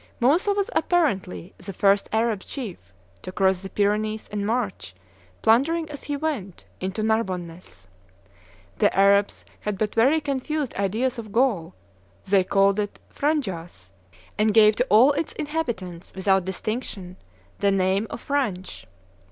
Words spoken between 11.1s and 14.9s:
of Gaul; they called it Frandjas, and gave to